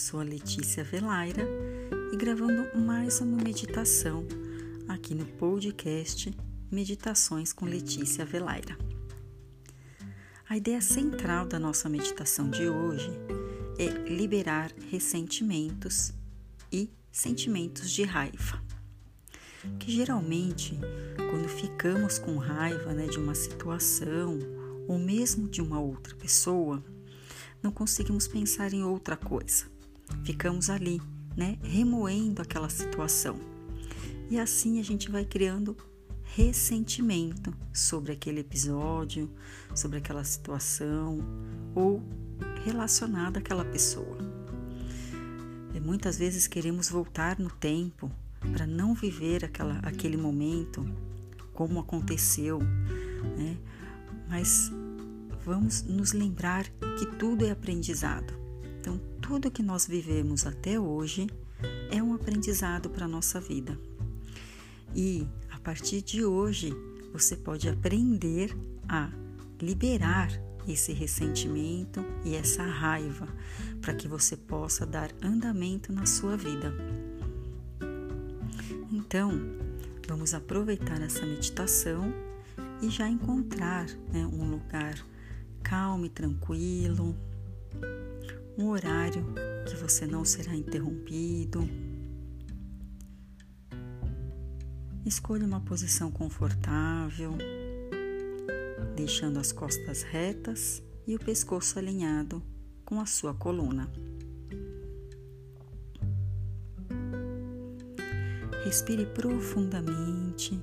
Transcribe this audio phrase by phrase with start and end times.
[0.00, 1.46] sou a Letícia Velaira
[2.10, 4.26] e gravando mais uma meditação
[4.88, 6.34] aqui no podcast
[6.72, 8.78] Meditações com Letícia Velaira.
[10.48, 13.10] A ideia central da nossa meditação de hoje
[13.78, 16.14] é liberar ressentimentos
[16.72, 18.58] e sentimentos de raiva.
[19.78, 20.78] Que geralmente,
[21.30, 24.38] quando ficamos com raiva né, de uma situação
[24.88, 26.82] ou mesmo de uma outra pessoa,
[27.62, 29.66] não conseguimos pensar em outra coisa.
[30.24, 31.00] Ficamos ali,
[31.36, 33.38] né, remoendo aquela situação.
[34.30, 35.76] E assim a gente vai criando
[36.22, 39.30] ressentimento sobre aquele episódio,
[39.74, 41.18] sobre aquela situação
[41.74, 42.02] ou
[42.64, 44.18] relacionado àquela pessoa.
[45.74, 48.10] E muitas vezes queremos voltar no tempo
[48.52, 50.84] para não viver aquela, aquele momento
[51.52, 52.58] como aconteceu,
[53.36, 53.56] né?
[54.28, 54.72] Mas
[55.44, 56.64] vamos nos lembrar
[56.98, 58.39] que tudo é aprendizado.
[58.80, 61.26] Então, tudo que nós vivemos até hoje
[61.90, 63.78] é um aprendizado para a nossa vida.
[64.94, 66.74] E a partir de hoje,
[67.12, 68.56] você pode aprender
[68.88, 69.10] a
[69.60, 70.30] liberar
[70.66, 73.28] esse ressentimento e essa raiva
[73.82, 76.72] para que você possa dar andamento na sua vida.
[78.90, 79.30] Então,
[80.08, 82.12] vamos aproveitar essa meditação
[82.80, 84.94] e já encontrar né, um lugar
[85.62, 87.14] calmo e tranquilo,
[88.60, 89.24] um horário
[89.66, 91.66] que você não será interrompido.
[95.04, 97.32] Escolha uma posição confortável,
[98.94, 102.42] deixando as costas retas e o pescoço alinhado
[102.84, 103.90] com a sua coluna.
[108.62, 110.62] Respire profundamente,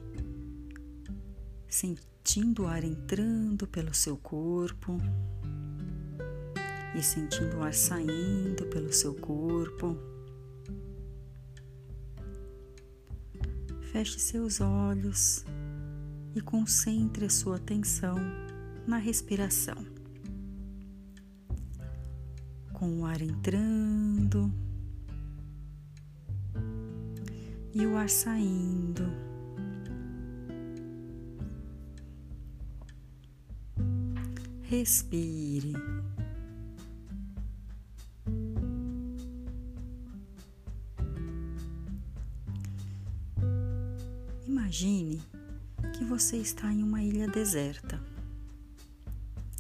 [1.67, 5.00] sentindo o ar entrando pelo seu corpo
[6.98, 9.95] e sentindo o ar saindo pelo seu corpo.
[13.92, 15.45] Feche seus olhos
[16.36, 18.16] e concentre a sua atenção
[18.88, 19.77] na respiração.
[22.73, 24.52] Com o ar entrando
[27.73, 29.04] e o ar saindo.
[34.64, 35.73] Respire.
[46.17, 48.02] Você está em uma ilha deserta.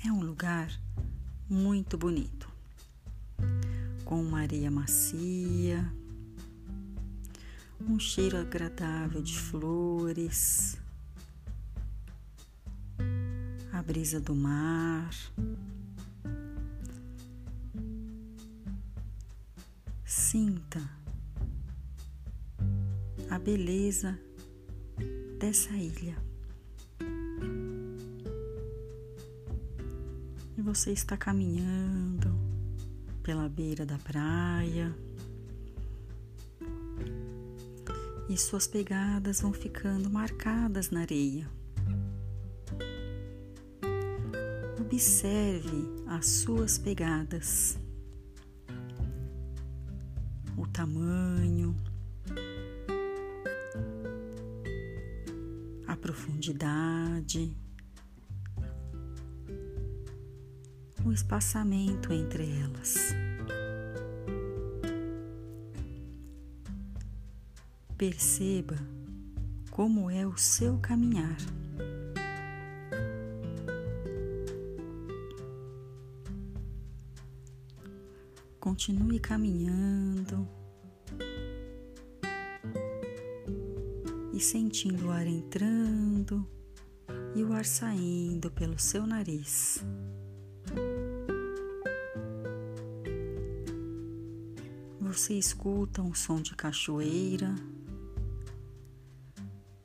[0.03, 0.71] É um lugar
[1.47, 2.51] muito bonito,
[4.03, 5.93] com uma areia macia,
[7.79, 10.79] um cheiro agradável de flores,
[13.71, 15.13] a brisa do mar.
[20.03, 20.81] Sinta
[23.29, 24.19] a beleza
[25.37, 26.26] dessa ilha.
[30.67, 32.37] Você está caminhando
[33.23, 34.93] pela beira da praia.
[38.27, 41.49] E suas pegadas vão ficando marcadas na areia.
[44.77, 47.79] Observe as suas pegadas,
[50.57, 51.73] o tamanho,
[56.07, 57.55] profundidade,
[61.07, 63.15] o espaçamento entre elas.
[67.97, 68.75] Perceba
[69.71, 71.37] como é o seu caminhar.
[78.59, 80.47] Continue caminhando
[84.33, 86.45] e sentindo o ar entrando
[87.33, 89.83] e o ar saindo pelo seu nariz.
[95.17, 97.55] Você escuta um som de cachoeira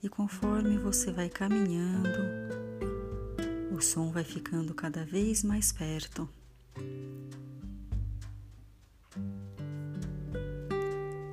[0.03, 2.19] e conforme você vai caminhando,
[3.75, 6.29] o som vai ficando cada vez mais perto.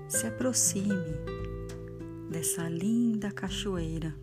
[0.07, 1.18] Se aproxime
[2.31, 4.16] dessa linda cachoeira.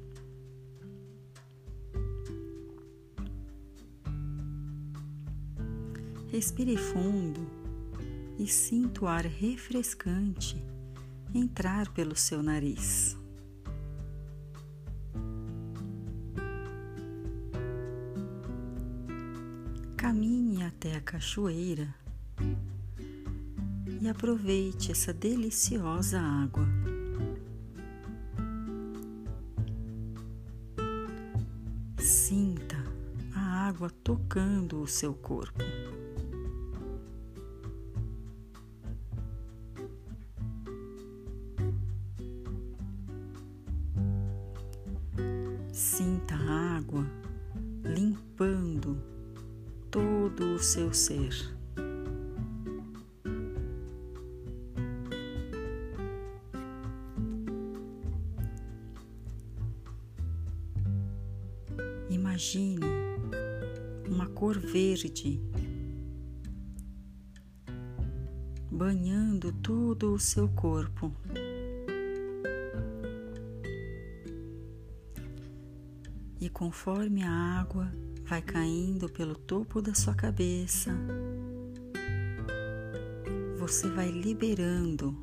[6.32, 7.55] Respire fundo
[8.38, 10.56] e sinta o ar refrescante
[11.34, 13.16] entrar pelo seu nariz.
[19.96, 21.94] Caminhe até a cachoeira
[24.00, 26.66] e aproveite essa deliciosa água.
[31.98, 32.76] Sinta
[33.34, 35.64] a água tocando o seu corpo.
[45.76, 47.06] Sinta a água
[47.84, 48.98] limpando
[49.90, 51.34] todo o seu ser.
[62.08, 62.80] Imagine
[64.08, 65.38] uma cor verde
[68.72, 71.12] banhando todo o seu corpo.
[76.56, 77.92] Conforme a água
[78.24, 80.90] vai caindo pelo topo da sua cabeça,
[83.58, 85.14] você vai liberando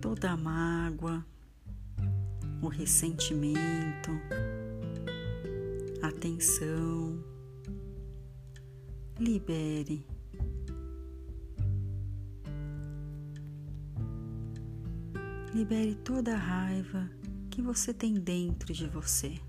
[0.00, 1.22] toda a mágoa,
[2.62, 4.12] o ressentimento,
[6.00, 7.22] a tensão.
[9.20, 10.06] Libere.
[15.52, 17.10] Libere toda a raiva
[17.56, 19.40] que você tem dentro de você.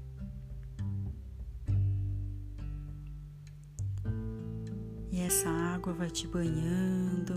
[5.11, 7.33] E essa água vai te banhando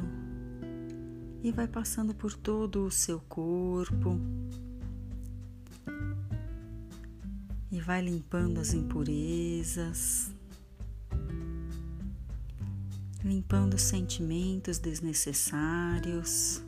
[1.43, 4.17] e vai passando por todo o seu corpo
[7.72, 10.32] e vai limpando as impurezas,
[13.25, 16.62] limpando os sentimentos desnecessários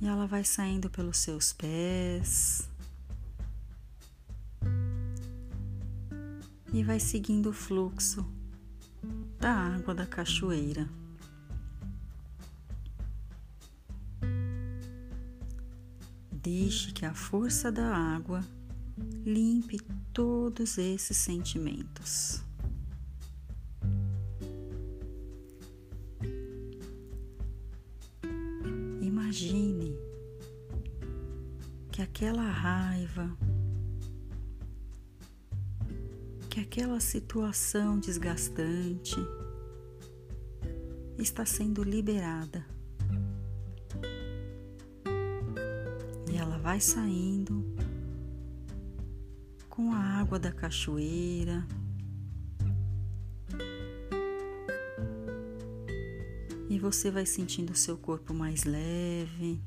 [0.00, 2.68] e ela vai saindo pelos seus pés
[6.72, 8.24] e vai seguindo o fluxo
[9.38, 10.88] da água da cachoeira.
[16.32, 18.42] Deixe que a força da água
[19.24, 19.78] limpe
[20.12, 22.42] todos esses sentimentos.
[32.00, 33.36] Que aquela raiva,
[36.48, 39.16] que aquela situação desgastante
[41.18, 42.64] está sendo liberada.
[46.32, 47.62] E ela vai saindo
[49.68, 51.66] com a água da cachoeira
[56.70, 59.60] e você vai sentindo o seu corpo mais leve,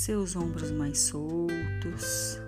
[0.00, 2.40] seus ombros mais soltos.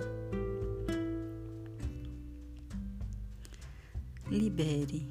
[4.30, 5.06] Libere.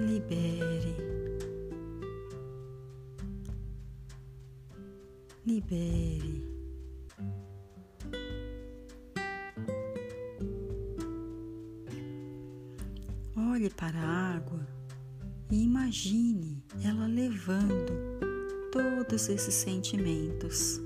[0.00, 0.96] Libere.
[5.44, 6.48] Libere.
[13.36, 14.66] Olhe para a água
[15.50, 18.09] e imagine ela levando
[18.80, 20.80] todos esses sentimentos.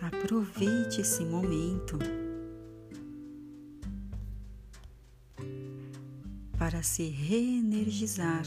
[0.00, 1.98] Aproveite esse momento
[6.58, 8.46] para se reenergizar.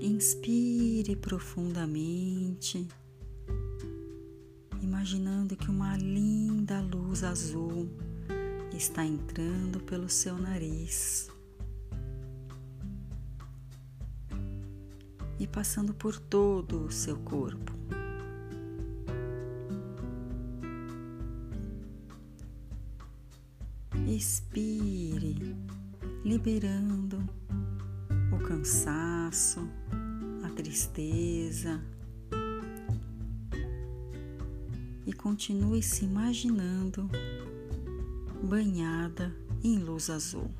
[0.00, 2.88] Inspire profundamente,
[5.00, 7.88] imaginando que uma linda luz azul
[8.70, 11.30] está entrando pelo seu nariz
[15.38, 17.72] e passando por todo o seu corpo.
[24.06, 25.56] Expire,
[26.22, 27.26] liberando
[28.30, 29.66] o cansaço,
[30.44, 31.82] a tristeza
[35.20, 37.06] continue se imaginando
[38.42, 39.30] banhada
[39.62, 40.50] em luz azul.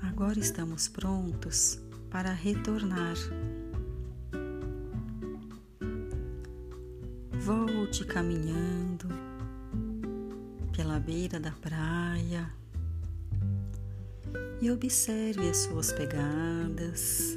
[0.00, 3.16] Agora estamos prontos para retornar.
[7.44, 9.08] Volte caminhando
[10.70, 12.01] pela beira da praia
[14.62, 17.36] e observe as suas pegadas,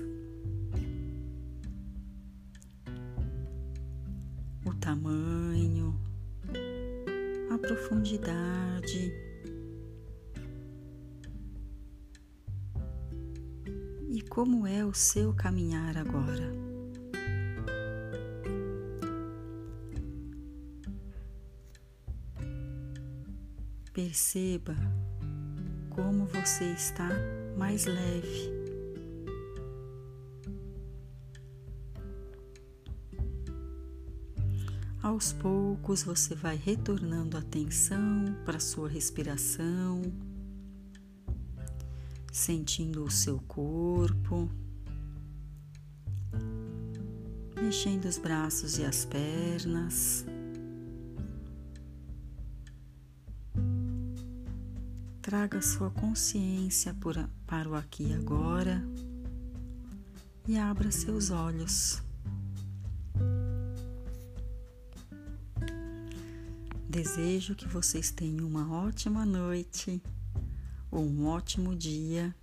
[4.64, 6.00] o tamanho,
[7.50, 9.12] a profundidade.
[14.08, 16.54] E como é o seu caminhar agora?
[23.92, 24.76] Perceba
[25.96, 27.10] como você está
[27.58, 28.54] mais leve.
[35.02, 40.02] Aos poucos você vai retornando a atenção para sua respiração,
[42.30, 44.50] sentindo o seu corpo,
[47.56, 50.26] mexendo os braços e as pernas.
[55.36, 56.96] Traga sua consciência
[57.46, 58.82] para o aqui e agora
[60.48, 62.02] e abra seus olhos.
[66.88, 70.02] Desejo que vocês tenham uma ótima noite
[70.90, 72.34] ou um ótimo dia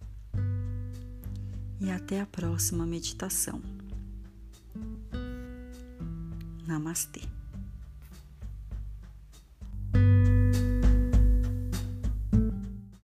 [1.80, 3.62] e até a próxima meditação.
[6.66, 7.22] Namastê.